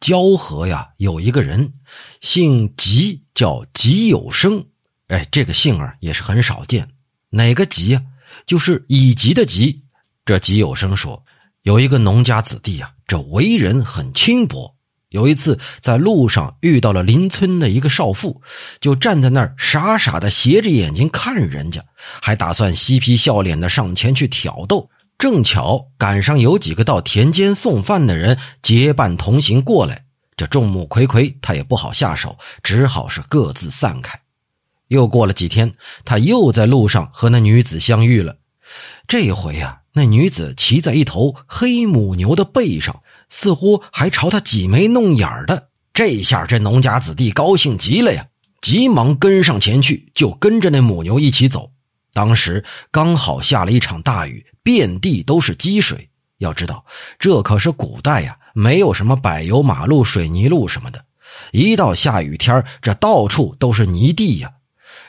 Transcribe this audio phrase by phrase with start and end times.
[0.00, 1.74] 交河呀，有一个人
[2.20, 4.64] 姓吉，叫吉有生。
[5.08, 6.88] 哎，这个姓啊也是很少见。
[7.28, 8.02] 哪个吉呀？
[8.46, 9.82] 就是乙吉的吉。
[10.24, 11.22] 这吉有生说，
[11.62, 14.74] 有一个农家子弟啊，这为人很轻薄。
[15.08, 18.40] 有一次在路上遇到了邻村的一个少妇，
[18.80, 21.84] 就站在那儿傻傻的斜着眼睛看人家，
[22.22, 24.88] 还打算嬉皮笑脸的上前去挑逗。
[25.20, 34.18] 正巧赶上有几个到田间送饭的人结伴同行过来，这众目睽睽，他也不好下手，只好是各自散开。
[34.88, 35.74] 又过了几天，
[36.06, 38.38] 他又在路上和那女子相遇了。
[39.06, 45.68] 这回啊，那女子骑在一头黑母牛的背上，似乎还朝他挤眉弄眼的。
[45.92, 48.26] 这下这农家子弟高兴极了呀，
[48.62, 51.72] 急忙跟上前去，就跟着那母牛一起走。
[52.14, 54.46] 当时刚好下了一场大雨。
[54.62, 56.84] 遍地都是积水，要知道
[57.18, 61.04] 这可是古代呀，没有什么柏油马路、水泥路什么的。
[61.52, 64.50] 一到下雨天，这到处都是泥地呀。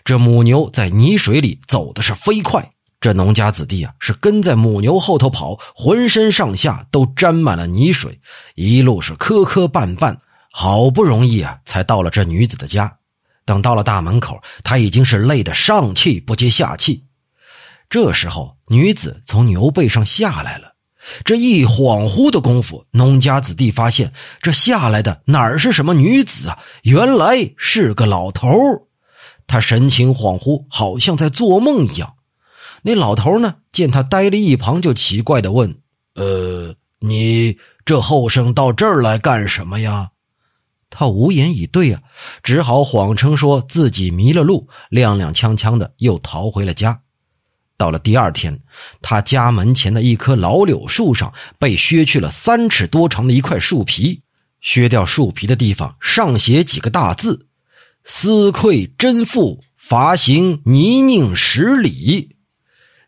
[0.03, 8.19] 这母牛在泥水里走的是飞快，这农家子弟啊是跟在母牛后头跑，浑身上下都沾满了泥水，
[8.55, 10.17] 一路是磕磕绊绊，
[10.51, 12.97] 好不容易啊才到了这女子的家。
[13.45, 17.03] 等到了大门口，他已经是累得上气不接下气。
[17.91, 20.71] 这时候，女子从牛背上下来了。
[21.25, 26.57] 这一恍惚的功夫，农家子弟发现，这下来的哪儿是什么女子啊？
[26.83, 28.47] 原来是个老头
[29.45, 32.15] 他神情恍惚，好像在做梦一样。
[32.81, 35.81] 那老头呢，见他呆了一旁，就奇怪的问
[36.15, 40.11] ：“呃，你这后生到这儿来干什么呀？”
[40.89, 42.01] 他无言以对啊，
[42.41, 47.01] 只好谎称说自己迷了路，踉踉跄跄的又逃回了家。
[47.81, 48.59] 到了第二天，
[49.01, 54.21] 他家门前的一棵老柳树上被削去了三尺多长的一块树皮，
[54.59, 57.47] 削掉树皮的地方上写几个大字
[58.05, 62.35] ：“私愧真妇，罚行泥泞十里。”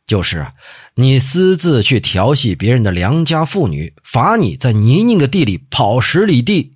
[0.07, 0.47] 就是，
[0.95, 6.73] 你私自去调戏别人的良家妇女，罚你在泥泞的地里跑十里地。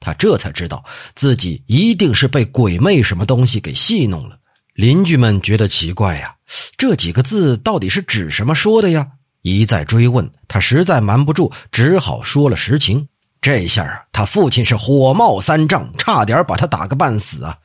[0.00, 4.36] 他这才知道自己一定是被鬼魅什么东西给戏弄了。
[4.76, 6.36] 邻居们觉得奇怪呀，
[6.76, 9.06] 这几个字到底是指什么说的呀？
[9.40, 13.08] 一再追问，他实在瞒不住，只好说了实情。
[13.40, 17.56] 这下啊，他父亲是火冒三丈，差点把他打个半死啊！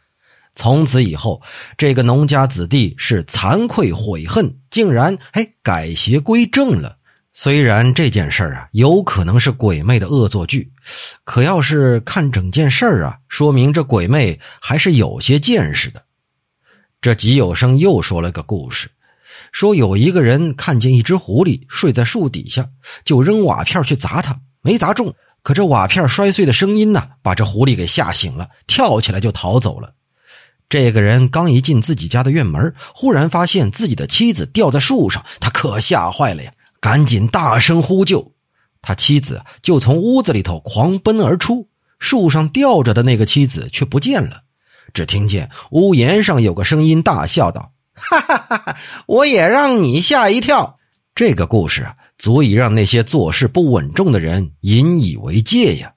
[0.55, 1.41] 从此以后，
[1.77, 6.95] 这个农家子弟是惭愧悔恨，竟然哎改邪归正了。
[7.33, 10.72] 虽然这件事啊有可能是鬼魅的恶作剧，
[11.25, 16.01] 可要是看整件事啊，说明这鬼魅还是有些见识的。
[17.01, 18.91] 这吉有生又说了个故事，
[19.51, 22.69] 说有一个人看见一只狐狸睡在树底下，
[23.03, 29.95] 就扔瓦片去砸它，没砸中，可这瓦片摔碎的声音呢，把这狐狸给吓醒了，跳起来就逃走了。
[30.69, 38.31] 这个人刚一进自己家的院门，忽然发现自己的妻子吊在树上，他可吓坏了呀，赶紧大声呼救，
[38.79, 41.67] 他妻子就从屋子里头狂奔而出，
[41.97, 44.44] 树上吊着的那个妻子却不见了。
[44.94, 48.78] 只听见屋檐上有个声音大笑道：“哈哈哈哈！
[49.07, 50.78] 我也让你吓一跳。”
[51.13, 51.88] 这个故事，
[52.18, 55.94] 足以让那些做事不稳重的人引以为戒呀。